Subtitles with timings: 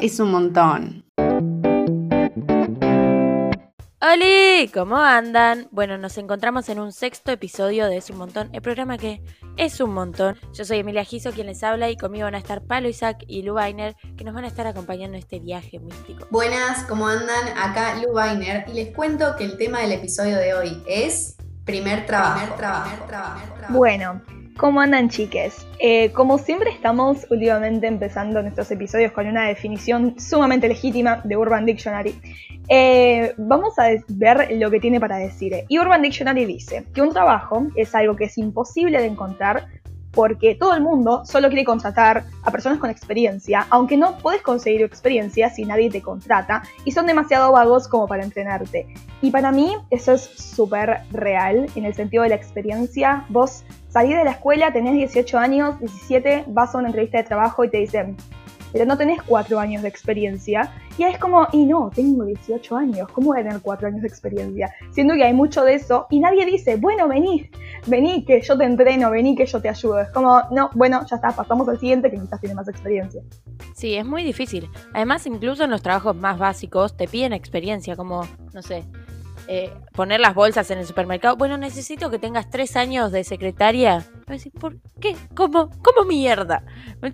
[0.00, 1.04] Es un montón.
[4.00, 4.68] ¡Holi!
[4.72, 5.68] ¿Cómo andan?
[5.70, 9.22] Bueno, nos encontramos en un sexto episodio de Es un montón, el programa que
[9.56, 10.36] es un montón.
[10.52, 13.42] Yo soy Emilia Giso, quien les habla, y conmigo van a estar Palo Isaac y
[13.42, 16.26] Lu Weiner, que nos van a estar acompañando en este viaje místico.
[16.30, 17.48] Buenas, ¿cómo andan?
[17.56, 22.06] Acá Lu Weiner, y les cuento que el tema del episodio de hoy es primer
[22.06, 22.40] trabajo.
[22.40, 22.90] Primer trabajo.
[22.90, 23.74] Primer trabajo.
[23.74, 24.22] Bueno,
[24.56, 25.66] ¿Cómo andan chiques?
[25.80, 31.66] Eh, como siempre estamos últimamente empezando nuestros episodios con una definición sumamente legítima de Urban
[31.66, 32.14] Dictionary.
[32.68, 35.64] Eh, vamos a ver lo que tiene para decir.
[35.68, 39.66] Y Urban Dictionary dice que un trabajo es algo que es imposible de encontrar
[40.14, 44.82] porque todo el mundo solo quiere contratar a personas con experiencia, aunque no puedes conseguir
[44.82, 48.86] experiencia si nadie te contrata y son demasiado vagos como para entrenarte.
[49.22, 53.24] Y para mí eso es súper real en el sentido de la experiencia.
[53.28, 57.64] Vos salís de la escuela, tenés 18 años, 17, vas a una entrevista de trabajo
[57.64, 58.16] y te dicen,
[58.74, 60.72] pero no tenés cuatro años de experiencia.
[60.98, 64.08] Y es como, y no, tengo 18 años, ¿cómo voy a tener cuatro años de
[64.08, 64.74] experiencia?
[64.90, 67.48] Siendo que hay mucho de eso y nadie dice, bueno, vení,
[67.86, 70.00] vení que yo te entreno, vení que yo te ayudo.
[70.00, 73.22] Es como, no, bueno, ya está, pasamos al siguiente que quizás tiene más experiencia.
[73.74, 74.68] Sí, es muy difícil.
[74.92, 78.84] Además, incluso en los trabajos más básicos te piden experiencia, como, no sé,
[79.48, 81.36] eh, poner las bolsas en el supermercado.
[81.36, 84.06] Bueno, necesito que tengas tres años de secretaria.
[84.58, 85.16] ¿por qué?
[85.34, 85.70] ¿Cómo?
[85.82, 86.64] ¿Cómo mierda?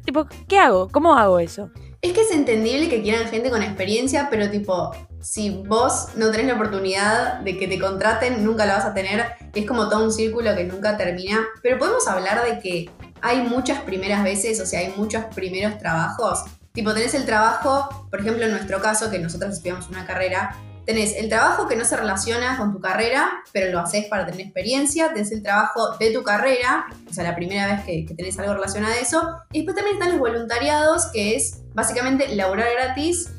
[0.04, 0.88] Tipo, ¿qué hago?
[0.88, 1.70] ¿Cómo hago eso?
[2.02, 6.46] Es que es entendible que quieran gente con experiencia, pero tipo, si vos no tenés
[6.46, 9.24] la oportunidad de que te contraten, nunca la vas a tener.
[9.54, 11.46] Es como todo un círculo que nunca termina.
[11.62, 16.44] Pero podemos hablar de que hay muchas primeras veces, o sea, hay muchos primeros trabajos.
[16.72, 20.56] Tipo, tenés el trabajo, por ejemplo, en nuestro caso, que nosotros estudiamos una carrera,
[20.90, 24.40] tenés el trabajo que no se relaciona con tu carrera, pero lo haces para tener
[24.40, 28.54] experiencia, tenés el trabajo de tu carrera, o sea, la primera vez que, tenés algo
[28.54, 33.30] relacionado a eso, y después también están los voluntariados, que es básicamente laburar gratis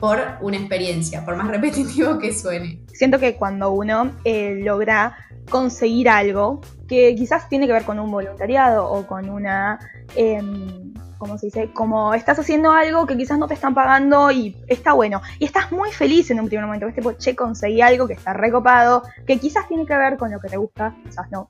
[0.00, 2.80] por una experiencia, por más repetitivo que suene.
[2.92, 5.16] Siento que cuando uno eh, logra
[5.48, 9.78] conseguir algo que quizás tiene que ver con un voluntariado o con una...
[10.16, 14.56] Em, como se dice, como estás haciendo algo que quizás no te están pagando y
[14.66, 15.22] está bueno.
[15.38, 18.32] Y estás muy feliz en un primer momento, ves tipo, che, conseguí algo que está
[18.32, 21.48] recopado, que quizás tiene que ver con lo que te gusta, quizás no.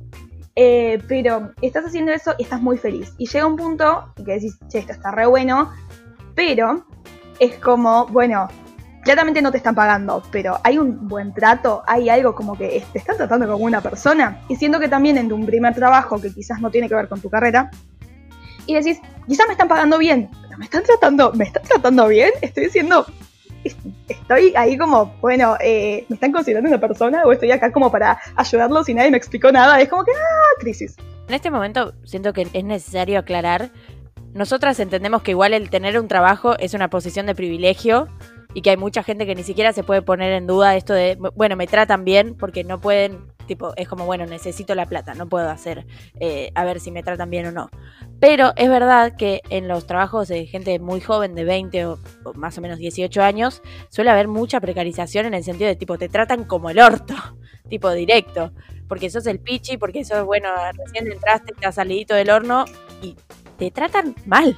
[0.54, 3.12] Eh, pero estás haciendo eso y estás muy feliz.
[3.18, 5.70] Y llega un punto que decís, che, esto está re bueno,
[6.34, 6.86] pero
[7.38, 8.48] es como, bueno,
[9.06, 12.98] claramente no te están pagando, pero hay un buen trato, hay algo como que te
[12.98, 14.40] están tratando como una persona.
[14.48, 17.20] Y siento que también en tu primer trabajo, que quizás no tiene que ver con
[17.20, 17.70] tu carrera,
[18.66, 22.30] y decís, quizás me están pagando bien, pero me están tratando, me están tratando bien,
[22.40, 23.06] estoy diciendo,
[24.08, 28.18] estoy ahí como, bueno, eh, ¿me están considerando una persona o estoy acá como para
[28.36, 29.80] ayudarlos y nadie me explicó nada?
[29.80, 30.96] Es como que, ah, crisis.
[31.28, 33.70] En este momento siento que es necesario aclarar,
[34.34, 38.08] nosotras entendemos que igual el tener un trabajo es una posición de privilegio
[38.52, 41.16] y que hay mucha gente que ni siquiera se puede poner en duda esto de,
[41.34, 45.28] bueno, me tratan bien porque no pueden Tipo, es como, bueno, necesito la plata, no
[45.28, 45.86] puedo hacer
[46.18, 47.70] eh, a ver si me tratan bien o no.
[48.20, 51.98] Pero es verdad que en los trabajos de gente muy joven, de 20 o,
[52.34, 56.08] más o menos 18 años, suele haber mucha precarización en el sentido de tipo, te
[56.08, 57.14] tratan como el orto,
[57.68, 58.52] tipo directo,
[58.88, 62.64] porque sos el pichi, porque sos, bueno, recién entraste, te has salido del horno
[63.02, 63.16] y
[63.58, 64.56] te tratan mal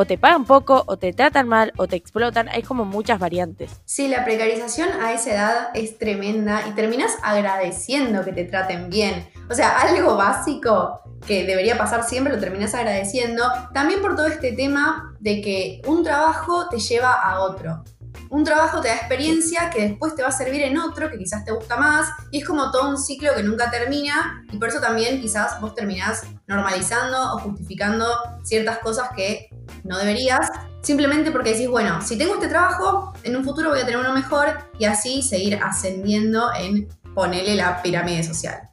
[0.00, 2.48] o te pagan poco, o te tratan mal, o te explotan.
[2.48, 3.82] Hay como muchas variantes.
[3.84, 9.28] Sí, la precarización a esa edad es tremenda y terminas agradeciendo que te traten bien.
[9.50, 13.44] O sea, algo básico que debería pasar siempre lo terminas agradeciendo.
[13.74, 17.84] También por todo este tema de que un trabajo te lleva a otro
[18.30, 21.44] un trabajo te da experiencia que después te va a servir en otro que quizás
[21.44, 24.80] te gusta más y es como todo un ciclo que nunca termina y por eso
[24.80, 28.06] también quizás vos terminás normalizando o justificando
[28.44, 29.48] ciertas cosas que
[29.84, 30.48] no deberías,
[30.82, 34.12] simplemente porque decís, bueno, si tengo este trabajo, en un futuro voy a tener uno
[34.12, 38.69] mejor y así seguir ascendiendo en ponerle la pirámide social.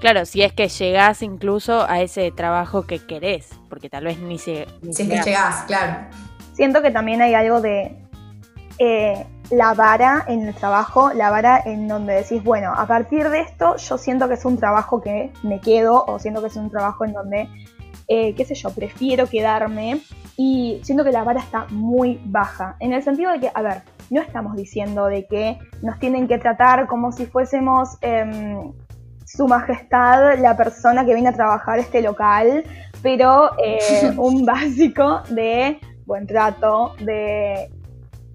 [0.00, 4.38] Claro, si es que llegás incluso a ese trabajo que querés, porque tal vez ni
[4.38, 4.66] se...
[4.90, 6.08] si es que llegás, claro.
[6.52, 7.96] Siento que también hay algo de
[8.78, 13.40] eh, la vara en el trabajo, la vara en donde decís, bueno, a partir de
[13.40, 16.70] esto yo siento que es un trabajo que me quedo o siento que es un
[16.70, 17.48] trabajo en donde,
[18.08, 20.00] eh, qué sé yo, prefiero quedarme
[20.36, 23.82] y siento que la vara está muy baja, en el sentido de que, a ver,
[24.10, 28.72] no estamos diciendo de que nos tienen que tratar como si fuésemos em,
[29.36, 32.64] su majestad, la persona que viene a trabajar este local,
[33.02, 37.68] pero eh, un básico de buen trato, de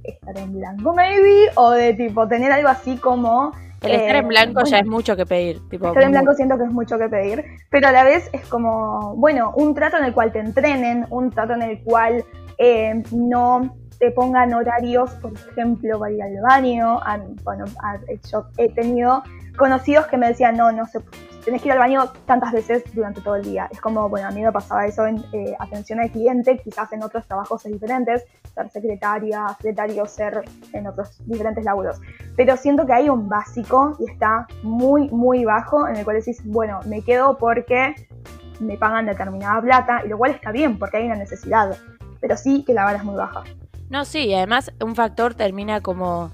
[0.04, 3.52] estar en blanco, maybe, o de tipo tener algo así como
[3.82, 5.60] El estar en Eh, blanco ya es mucho que pedir.
[5.70, 8.46] Tipo, Estar en blanco siento que es mucho que pedir, pero a la vez es
[8.48, 12.24] como, bueno, un trato en el cual te entrenen, un trato en el cual
[12.58, 17.00] eh, no te pongan horarios, por ejemplo, para ir al baño.
[17.04, 17.66] Ah, bueno,
[18.32, 19.24] yo he tenido
[19.62, 21.02] conocidos que me decían, no, no sé,
[21.46, 23.68] tenés que ir al baño tantas veces durante todo el día.
[23.72, 27.04] Es como, bueno, a mí me pasaba eso en eh, atención al cliente, quizás en
[27.04, 28.26] otros trabajos es diferentes,
[28.56, 30.42] ser secretaria, secretario, ser
[30.74, 32.02] en otros diferentes laburos.
[32.36, 36.42] Pero siento que hay un básico y está muy, muy bajo en el cual decís,
[36.44, 37.94] bueno, me quedo porque
[38.60, 41.78] me pagan determinada plata, y lo cual está bien porque hay una necesidad.
[42.20, 43.44] Pero sí que la vara es muy baja.
[43.92, 46.32] No, sí, además un factor termina como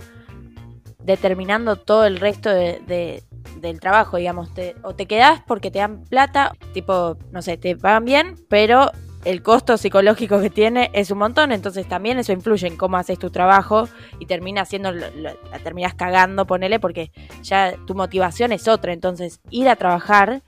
[1.07, 3.23] determinando todo el resto de, de-
[3.59, 4.53] del trabajo, digamos.
[4.53, 8.91] Te- o te quedás porque te dan plata, tipo, no sé, te pagan bien, pero
[9.25, 13.17] el costo psicológico que tiene es un montón, entonces también eso influye en cómo haces
[13.17, 13.89] tu trabajo
[14.19, 15.33] y termina haciendo, la
[15.63, 17.11] terminas cagando, ponele, porque
[17.41, 20.43] ya tu motivación es otra, entonces ir a trabajar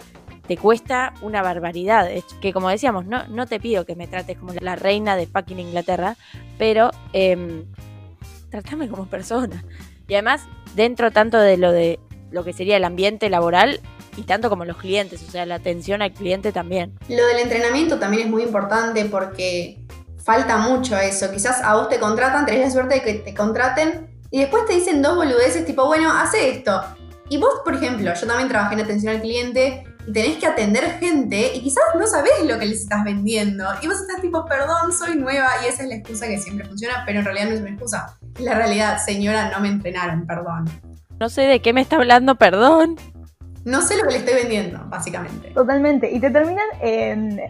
[0.47, 2.09] te cuesta una barbaridad.
[2.41, 5.59] Que como decíamos, no, no te pido que me trates como la reina de fucking
[5.59, 6.15] Inglaterra,
[6.57, 7.65] pero eh,
[8.49, 9.63] tratame como persona.
[10.09, 10.41] Y además,
[10.75, 11.99] dentro tanto de lo de
[12.31, 13.79] lo que sería el ambiente laboral
[14.17, 16.97] y tanto como los clientes, o sea, la atención al cliente también.
[17.07, 19.79] Lo del entrenamiento también es muy importante porque
[20.23, 21.31] falta mucho eso.
[21.31, 24.73] Quizás a vos te contratan, tenés la suerte de que te contraten y después te
[24.73, 26.81] dicen dos boludeces tipo, bueno, hace esto.
[27.29, 30.99] Y vos, por ejemplo, yo también trabajé en atención al cliente y tenés que atender
[30.99, 33.65] gente y quizás no sabés lo que les estás vendiendo.
[33.81, 37.03] Y vos estás tipo, perdón, soy nueva y esa es la excusa que siempre funciona,
[37.05, 38.18] pero en realidad no es una excusa.
[38.39, 40.63] Es la realidad, señora, no me entrenaron, perdón.
[41.19, 42.95] No sé de qué me está hablando, perdón.
[43.65, 45.49] No sé lo que le estoy vendiendo, básicamente.
[45.49, 46.09] Totalmente.
[46.09, 47.41] Y te terminan en.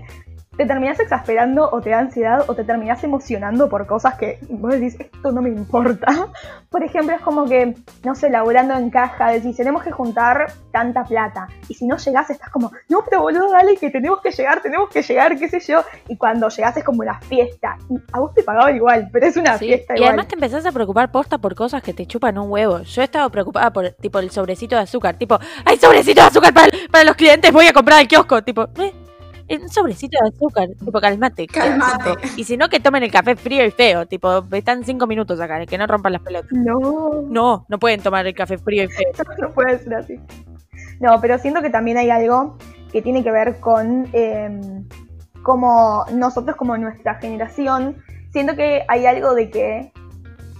[0.60, 4.74] Te terminas exasperando o te da ansiedad o te terminas emocionando por cosas que vos
[4.74, 6.06] decís, esto no me importa.
[6.70, 11.06] Por ejemplo, es como que, no sé, laburando en caja, decís, tenemos que juntar tanta
[11.06, 11.48] plata.
[11.70, 14.90] Y si no llegás, estás como, no, pero boludo, dale, que tenemos que llegar, tenemos
[14.90, 15.82] que llegar, qué sé yo.
[16.10, 17.78] Y cuando llegás es como una fiesta.
[17.90, 20.10] Y a vos te pagaban igual, pero es una Sí, fiesta Y igual.
[20.10, 22.82] además te empezás a preocupar posta por cosas que te chupan un huevo.
[22.82, 26.54] Yo he estado preocupada por tipo el sobrecito de azúcar, tipo, hay sobrecito de azúcar
[26.54, 28.94] para, para los clientes, voy a comprar al kiosco, tipo, eh,
[29.57, 31.48] un sobrecito de azúcar, tipo, calmate.
[31.48, 32.12] Calmate.
[32.38, 35.66] Y si no, que tomen el café frío y feo, tipo, están cinco minutos acá,
[35.66, 36.51] que no rompan las pelotas.
[36.51, 37.24] No.
[37.28, 39.12] No, no pueden tomar el café frío y feo.
[39.40, 40.19] no puede ser así.
[41.00, 42.57] No, pero siento que también hay algo
[42.92, 44.84] que tiene que ver con eh,
[45.44, 47.98] como nosotros, como nuestra generación,
[48.31, 49.92] siento que hay algo de que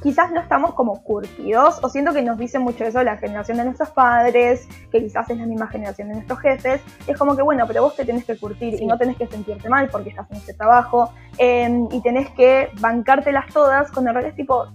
[0.02, 3.66] quizás no estamos como curtidos, o siento que nos dicen mucho eso la generación de
[3.66, 7.66] nuestros padres, que quizás es la misma generación de nuestros jefes, es como que bueno,
[7.68, 8.84] pero vos te tenés que curtir Sí.
[8.84, 12.70] y no tenés que sentirte mal porque estás en este trabajo, eh, y tenés que
[12.80, 14.68] bancártelas todas, con el realidad es tipo,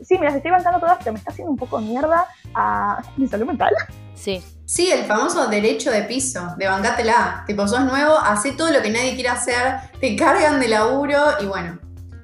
[0.00, 3.26] sí, me las estoy bancando todas, pero me está haciendo un poco mierda a mi
[3.26, 3.72] salud mental.
[4.14, 4.42] Sí.
[4.64, 7.44] Sí, el famoso derecho de piso, de bancátela.
[7.46, 11.46] Tipo, sos nuevo, hacé todo lo que nadie quiere hacer, te cargan de laburo y
[11.46, 11.78] bueno,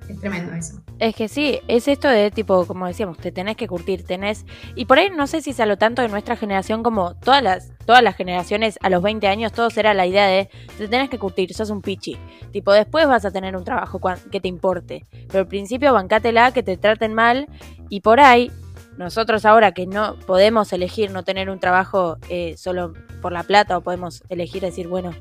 [0.09, 0.82] es tremendo eso.
[0.99, 4.47] Es que sí, es esto de tipo, como decíamos, te tenés que curtir, tenés...
[4.77, 8.03] Y por ahí no sé si lo tanto de nuestra generación como todas las, todas
[8.03, 10.49] las generaciones a los 20 años, todos era la idea de
[10.79, 12.17] te tenés que curtir, sos un pichi.
[12.53, 14.01] Tipo, después vas a tener un trabajo
[14.31, 15.05] que te importe.
[15.27, 17.49] Pero al principio bancátela, que te traten mal
[17.89, 18.51] y por ahí...
[18.99, 22.93] Nosotros ahora que no podemos elegir no tener un trabajo eh, solo
[23.23, 25.13] por la plata o podemos elegir decir, bueno,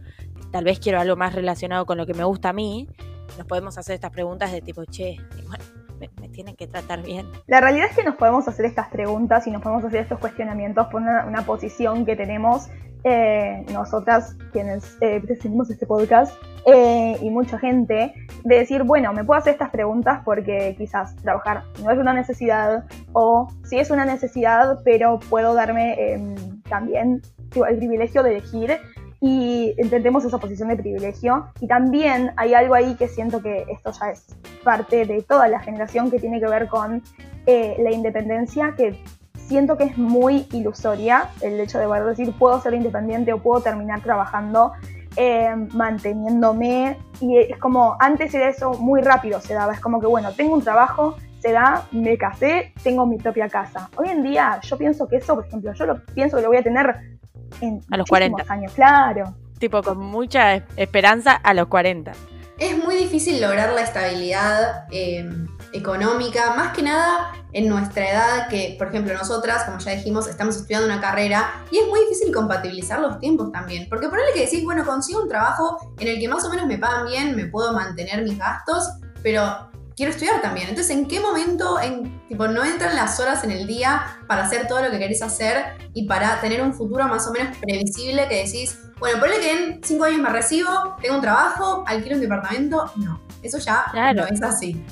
[0.52, 2.90] tal vez quiero algo más relacionado con lo que me gusta a mí,
[3.38, 5.64] nos podemos hacer estas preguntas de tipo, che, bueno,
[6.00, 7.28] me, me tienen que tratar bien.
[7.48, 10.88] La realidad es que nos podemos hacer estas preguntas y nos podemos hacer estos cuestionamientos
[10.88, 12.70] por una, una posición que tenemos
[13.04, 16.34] eh, nosotras, quienes eh, seguimos este podcast,
[16.66, 21.64] eh, y mucha gente, de decir, bueno, me puedo hacer estas preguntas porque quizás trabajar
[21.84, 26.36] no es una necesidad, o sí es una necesidad, pero puedo darme eh,
[26.70, 27.22] también
[27.68, 28.78] el privilegio de elegir
[29.22, 31.46] y entendemos esa posición de privilegio.
[31.62, 34.26] Y también hay algo ahí que siento que esto ya es
[34.64, 37.04] parte de toda la generación que tiene que ver con
[37.46, 39.00] eh, la independencia, que
[39.36, 43.62] siento que es muy ilusoria el hecho de poder decir puedo ser independiente o puedo
[43.62, 44.74] terminar trabajando
[45.16, 46.98] eh, manteniéndome.
[47.20, 49.74] Y es como, antes era eso muy rápido, se daba.
[49.74, 53.88] Es como que, bueno, tengo un trabajo, se da, me casé, tengo mi propia casa.
[53.98, 56.58] Hoy en día yo pienso que eso, por ejemplo, yo lo pienso que lo voy
[56.58, 57.20] a tener
[57.62, 58.54] en A los muchísimos 40.
[58.54, 59.36] años, claro.
[59.60, 62.12] Tipo, con mucha es- esperanza a los 40.
[62.58, 65.28] Es muy difícil lograr la estabilidad eh,
[65.74, 70.56] económica, más que nada en nuestra edad, que por ejemplo nosotras, como ya dijimos, estamos
[70.58, 74.64] estudiando una carrera y es muy difícil compatibilizar los tiempos también, porque por que decís,
[74.64, 77.74] bueno, consigo un trabajo en el que más o menos me pagan bien, me puedo
[77.74, 78.90] mantener mis gastos,
[79.24, 80.70] pero quiero estudiar también.
[80.70, 84.68] Entonces, ¿en qué momento, en, tipo, no entran las horas en el día para hacer
[84.68, 88.44] todo lo que querés hacer y para tener un futuro más o menos previsible que
[88.44, 90.70] decís, bueno, ponle que en cinco años me recibo,
[91.02, 92.92] tengo un trabajo, alquilo un departamento?
[92.98, 94.84] No, eso ya no es así.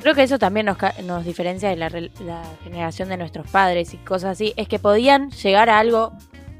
[0.00, 3.96] Creo que eso también nos, nos diferencia de la, la, generación de nuestros padres y
[3.98, 4.52] cosas así.
[4.56, 6.12] Es que podían llegar a algo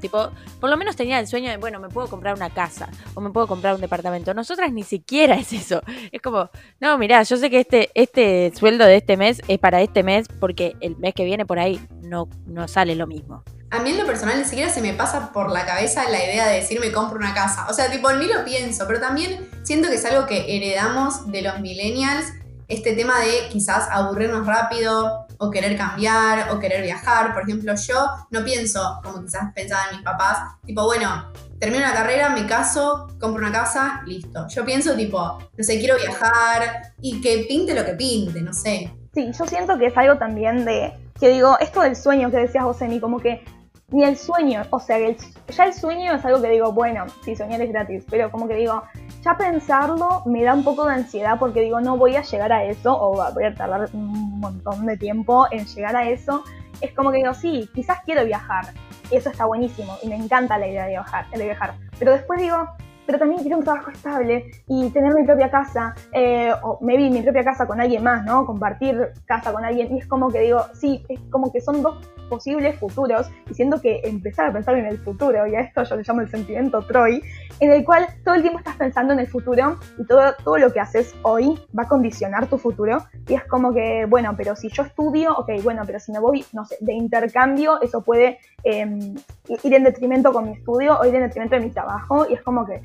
[0.05, 3.21] Tipo, por lo menos tenía el sueño de, bueno, me puedo comprar una casa o
[3.21, 4.35] me puedo comprar un departamento.
[4.35, 5.81] Nosotras ni siquiera es eso.
[6.11, 9.81] Es como, no, mirá, yo sé que este, este sueldo de este mes es para
[9.81, 13.43] este mes porque el mes que viene por ahí no, no sale lo mismo.
[13.71, 16.47] A mí en lo personal ni siquiera se me pasa por la cabeza la idea
[16.49, 17.65] de decir me compro una casa.
[17.67, 21.31] O sea, tipo, en mí lo pienso, pero también siento que es algo que heredamos
[21.31, 22.31] de los millennials
[22.67, 27.33] este tema de quizás aburrirnos rápido o querer cambiar o querer viajar.
[27.33, 32.29] Por ejemplo, yo no pienso como quizás pensaban mis papás, tipo, bueno, termino la carrera,
[32.29, 34.47] me caso, compro una casa, listo.
[34.47, 38.91] Yo pienso tipo, no sé, quiero viajar y que pinte lo que pinte, no sé.
[39.13, 42.63] Sí, yo siento que es algo también de, que digo, esto del sueño que decías
[42.63, 43.43] vos, Emi, como que
[43.89, 47.61] ni el sueño, o sea, ya el sueño es algo que digo, bueno, sí, soñar
[47.61, 48.83] es gratis, pero como que digo,
[49.25, 52.63] ya pensarlo me da un poco de ansiedad porque digo, no voy a llegar a
[52.63, 56.43] eso o voy a tardar un montón de tiempo en llegar a eso.
[56.79, 58.65] Es como que digo, sí, quizás quiero viajar.
[59.09, 61.73] Y eso está buenísimo y me encanta la idea de viajar, de viajar.
[61.97, 62.69] Pero después digo,
[63.07, 67.21] pero también quiero un trabajo estable y tener mi propia casa, eh, o maybe mi
[67.21, 68.45] propia casa con alguien más, ¿no?
[68.45, 69.95] Compartir casa con alguien.
[69.95, 74.01] Y es como que digo, sí, es como que son dos posibles futuros, diciendo que
[74.03, 77.21] empezar a pensar en el futuro, y a esto yo le llamo el sentimiento Troy,
[77.59, 80.71] en el cual todo el tiempo estás pensando en el futuro y todo, todo lo
[80.71, 83.05] que haces hoy va a condicionar tu futuro.
[83.27, 86.45] Y es como que, bueno, pero si yo estudio, ok, bueno, pero si me voy,
[86.53, 89.15] no sé, de intercambio, eso puede em,
[89.63, 92.41] ir en detrimento con mi estudio o ir en detrimento de mi trabajo, y es
[92.41, 92.81] como que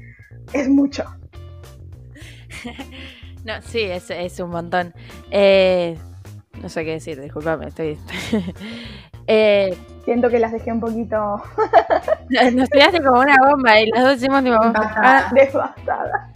[0.53, 1.05] es mucho.
[3.45, 4.95] no, sí, es, es un montón.
[5.31, 5.97] Eh,
[6.61, 7.99] no sé qué decir, disculpame, estoy...
[9.33, 11.17] Eh, Siento que las dejé un poquito.
[12.53, 14.57] Nos tiraste como una bomba y las dos hicimos tipo.
[14.61, 16.33] Ah, desbastada.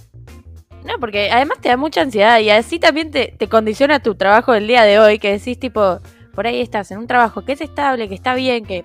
[0.85, 4.53] No, porque además te da mucha ansiedad y así también te, te condiciona tu trabajo
[4.53, 5.99] del día de hoy, que decís tipo,
[6.35, 8.85] por ahí estás en un trabajo que es estable, que está bien, que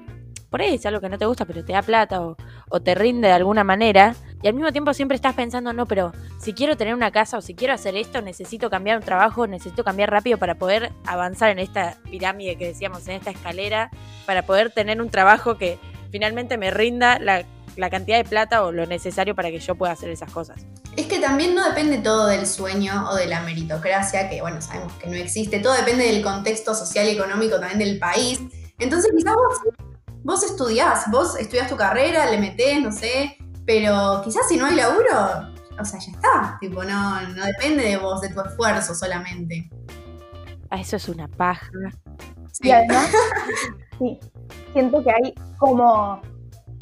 [0.50, 2.36] por ahí es algo que no te gusta, pero te da plata o,
[2.70, 4.16] o te rinde de alguna manera.
[4.42, 7.42] Y al mismo tiempo siempre estás pensando, no, pero si quiero tener una casa o
[7.42, 11.60] si quiero hacer esto, necesito cambiar un trabajo, necesito cambiar rápido para poder avanzar en
[11.60, 13.92] esta pirámide que decíamos, en esta escalera,
[14.26, 15.78] para poder tener un trabajo que
[16.10, 17.46] finalmente me rinda la,
[17.90, 20.66] cantidad de plata o lo necesario para que yo pueda hacer esas cosas.
[20.98, 24.92] Es que también no depende todo del sueño o de la meritocracia, que bueno, sabemos
[24.94, 28.42] que no existe, todo depende del contexto social y económico también del país.
[28.80, 29.60] Entonces quizás vos,
[30.24, 33.38] vos estudiás, vos estudias tu carrera, le metés, no sé,
[33.70, 35.48] pero quizás si no hay laburo,
[35.80, 36.58] o sea, ya está.
[36.60, 39.70] Tipo, no, no depende de vos, de tu esfuerzo solamente.
[40.72, 41.70] Ah, eso es una paja.
[42.52, 42.68] Sí.
[42.68, 43.12] Y además,
[44.00, 44.20] sí,
[44.74, 46.20] siento que hay como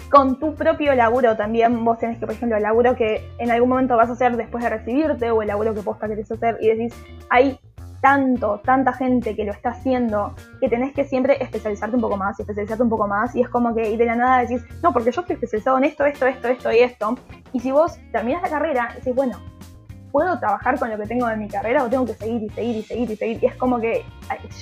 [0.10, 3.68] con tu propio laburo también vos tenés que, por ejemplo, el laburo que en algún
[3.68, 6.70] momento vas a hacer después de recibirte o el laburo que posta querés hacer y
[6.70, 6.94] decís,
[7.30, 7.60] hay
[8.08, 12.40] tanto, tanta gente que lo está haciendo, que tenés que siempre especializarte un poco más
[12.40, 13.36] y especializarte un poco más.
[13.36, 15.84] Y es como que, y de la nada decís, no, porque yo estoy especializado en
[15.84, 17.18] esto, esto, esto, esto y esto.
[17.52, 19.38] Y si vos terminas la carrera, decís, bueno,
[20.14, 22.78] ¿puedo trabajar con lo que tengo en mi carrera o tengo que seguir y seguir
[22.78, 23.40] y seguir y seguir?
[23.44, 24.06] Y es como que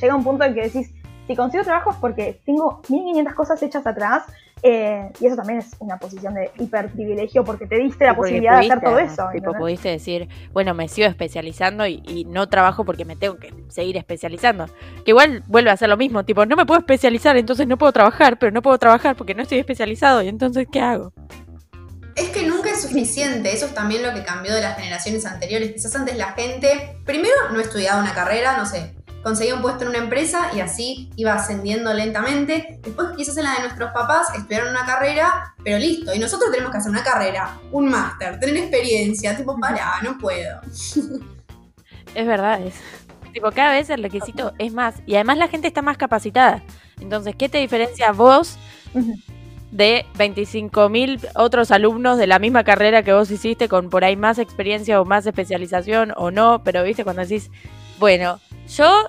[0.02, 0.92] llega un punto en que decís,
[1.28, 4.24] si consigo trabajo es porque tengo 1500 cosas hechas atrás
[4.64, 8.60] eh, y eso también es una posición de hiper privilegio porque te diste la posibilidad
[8.60, 9.28] de hacer todo eso.
[9.32, 13.98] Tipo, pudiste decir, bueno, me sigo especializando y, no trabajo porque me tengo que seguir
[13.98, 14.66] especializando.
[15.04, 17.92] Que igual vuelve a ser lo mismo, tipo, no me puedo especializar, entonces no puedo
[17.92, 21.14] trabajar, pero no puedo trabajar porque no estoy especializado y entonces, ¿qué hago?
[22.16, 25.74] Es que nunca es suficiente, eso es también lo que cambió de las generaciones anteriores.
[25.74, 28.95] Quizás antes la gente, primero, no estudiaba una carrera, no sé,
[29.25, 32.79] conseguía un puesto en una empresa y así iba ascendiendo lentamente.
[32.84, 36.13] Después quizás en la de nuestros papás estudiaron una carrera, pero listo.
[36.13, 39.36] Y nosotros tenemos que hacer una carrera, un máster, tener experiencia.
[39.36, 40.62] Tipo, para, no puedo.
[42.13, 42.75] Es verdad, es.
[43.34, 44.96] Tipo, cada vez el requisito es más.
[45.05, 46.63] Y además la gente está más capacitada.
[47.01, 48.58] Entonces, ¿qué te diferencia vos
[49.72, 54.38] de 25.000 otros alumnos de la misma carrera que vos hiciste con por ahí más
[54.38, 56.62] experiencia o más especialización o no?
[56.63, 57.51] Pero viste, cuando decís,
[58.00, 59.08] bueno, yo.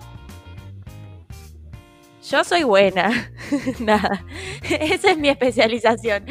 [2.28, 3.30] Yo soy buena.
[3.78, 4.24] Nada.
[4.62, 6.26] Esa es mi especialización.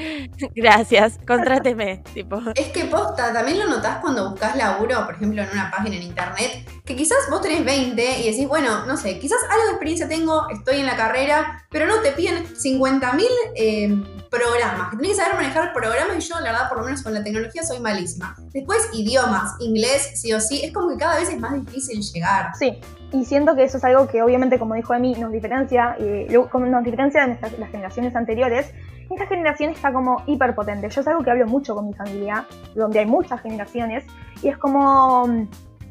[0.53, 1.17] Gracias.
[1.25, 2.03] Contráteme.
[2.13, 2.41] tipo.
[2.53, 6.03] Es que posta, también lo notás cuando buscas laburo, por ejemplo, en una página en
[6.03, 10.09] internet, que quizás vos tenés 20 y decís, bueno, no sé, quizás algo de experiencia
[10.09, 14.03] tengo, estoy en la carrera, pero no te piden 50.000 eh,
[14.35, 17.13] programas, que tenés que saber manejar programas y yo, la verdad, por lo menos con
[17.13, 18.35] la tecnología soy malísima.
[18.53, 22.51] Después, idiomas, inglés, sí o sí, es como que cada vez es más difícil llegar.
[22.57, 22.79] Sí,
[23.11, 26.83] y siento que eso es algo que obviamente, como dijo Emi, nos diferencia, y nos
[26.83, 28.71] diferencia de las generaciones anteriores.
[29.09, 30.89] Esta generación está como hiperpotente.
[30.89, 34.03] Yo es algo que hablo mucho con mi familia, donde hay muchas generaciones,
[34.41, 35.47] y es como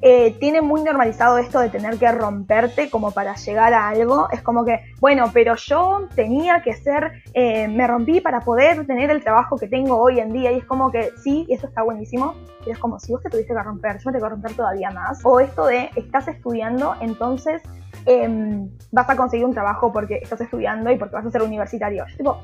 [0.07, 4.29] eh, tiene muy normalizado esto de tener que romperte como para llegar a algo.
[4.31, 9.11] Es como que, bueno, pero yo tenía que ser, eh, me rompí para poder tener
[9.11, 10.53] el trabajo que tengo hoy en día.
[10.53, 12.35] Y es como que sí, eso está buenísimo.
[12.59, 14.91] Pero es como si vos te tuviste que romper, yo me tengo que romper todavía
[14.91, 15.21] más.
[15.25, 17.63] O esto de estás estudiando, entonces
[18.05, 22.05] em, vas a conseguir un trabajo porque estás estudiando y porque vas a ser universitario.
[22.11, 22.43] Yo tipo,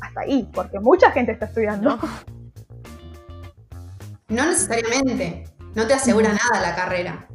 [0.00, 1.98] hasta ahí, porque mucha gente está estudiando.
[4.30, 7.28] No necesariamente no te asegura nada la carrera.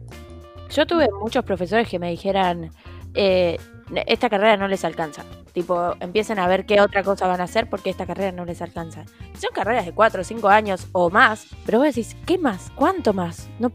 [0.70, 2.72] Yo tuve muchos profesores que me dijeran,
[3.14, 3.58] eh,
[4.06, 5.24] esta carrera no les alcanza.
[5.54, 8.62] Tipo, empiecen a ver qué otra cosa van a hacer porque esta carrera no les
[8.62, 9.06] alcanza.
[9.40, 12.70] Son carreras de 4 o 5 años o más, pero vos decís, ¿qué más?
[12.76, 13.48] ¿Cuánto más?
[13.60, 13.72] No,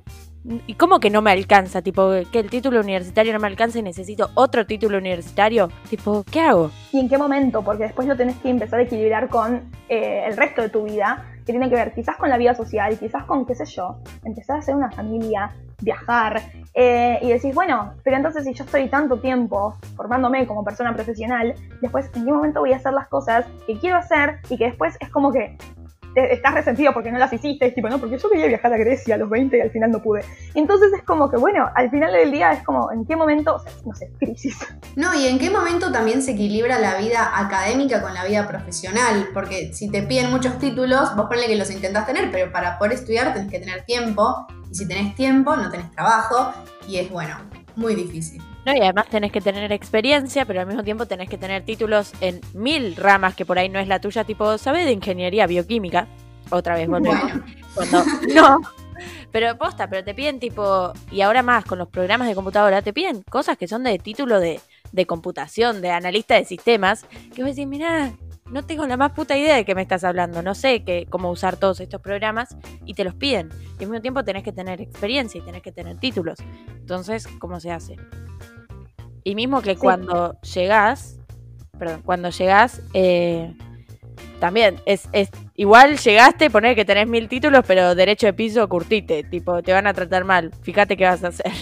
[0.67, 1.83] ¿Y cómo que no me alcanza?
[1.83, 5.71] Tipo, que el título universitario no me alcanza y necesito otro título universitario.
[5.91, 6.71] Tipo, ¿qué hago?
[6.93, 7.63] ¿Y en qué momento?
[7.63, 11.25] Porque después lo tenés que empezar a equilibrar con eh, el resto de tu vida,
[11.49, 14.57] que tiene que ver quizás con la vida social, quizás con, qué sé yo, empezar
[14.57, 15.51] a hacer una familia,
[15.81, 16.43] viajar,
[16.75, 21.55] eh, y decís, bueno, pero entonces si yo estoy tanto tiempo formándome como persona profesional,
[21.81, 24.99] después en qué momento voy a hacer las cosas que quiero hacer y que después
[25.01, 25.57] es como que
[26.15, 29.19] estás resentido porque no las hiciste, tipo, no, porque yo quería viajar a Grecia a
[29.19, 30.25] los 20 y al final no pude.
[30.55, 33.55] Entonces es como que, bueno, al final del día es como, ¿en qué momento?
[33.55, 34.57] O sea, no sé, crisis.
[34.97, 39.29] No, y en qué momento también se equilibra la vida académica con la vida profesional,
[39.33, 42.95] porque si te piden muchos títulos, vos ponle que los intentás tener, pero para poder
[42.95, 46.53] estudiar tenés que tener tiempo, y si tenés tiempo, no tenés trabajo,
[46.87, 47.37] y es, bueno,
[47.77, 48.43] muy difícil.
[48.69, 52.13] No, y además tenés que tener experiencia, pero al mismo tiempo tenés que tener títulos
[52.21, 56.07] en mil ramas que por ahí no es la tuya, tipo, ¿sabes de ingeniería bioquímica?
[56.51, 57.33] Otra vez volvemos.
[57.75, 58.61] Cuando, no.
[59.33, 62.93] Pero posta, pero te piden tipo, y ahora más con los programas de computadora, te
[62.93, 64.61] piden cosas que son de título de,
[64.93, 68.13] de computación, de analista de sistemas, que vos decís, mirá,
[68.51, 71.31] no tengo la más puta idea de qué me estás hablando, no sé qué, cómo
[71.31, 73.49] usar todos estos programas y te los piden.
[73.81, 76.39] Y al mismo tiempo tenés que tener experiencia y tenés que tener títulos.
[76.69, 77.97] Entonces, ¿cómo se hace?
[79.29, 81.19] Y mismo que cuando llegás,
[81.79, 83.55] perdón, cuando llegás, eh,
[84.41, 89.25] también es, es igual llegaste, poner que tenés mil títulos, pero derecho de piso curtite,
[89.25, 91.53] tipo, te van a tratar mal, fíjate qué vas a hacer.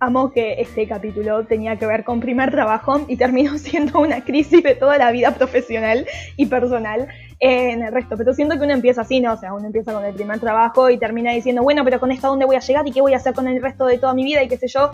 [0.00, 4.62] Amo que este capítulo tenía que ver con primer trabajo y terminó siendo una crisis
[4.62, 7.08] de toda la vida profesional y personal
[7.40, 8.18] en el resto.
[8.18, 9.32] Pero siento que uno empieza así, ¿no?
[9.32, 12.26] O sea, uno empieza con el primer trabajo y termina diciendo, bueno, pero con esto
[12.26, 14.12] a dónde voy a llegar y qué voy a hacer con el resto de toda
[14.12, 14.90] mi vida y qué sé yo.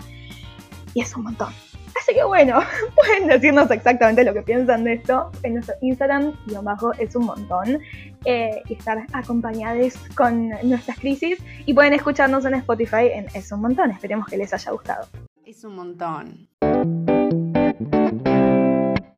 [0.93, 1.53] Y es un montón.
[1.99, 2.59] Así que bueno,
[2.95, 7.25] pueden decirnos exactamente lo que piensan de esto en nuestro Instagram, y abajo es un
[7.25, 7.79] montón,
[8.25, 11.39] eh, y estar acompañados con nuestras crisis.
[11.65, 13.91] Y pueden escucharnos en Spotify en Es un montón.
[13.91, 15.07] Esperemos que les haya gustado.
[15.45, 16.47] Es un montón.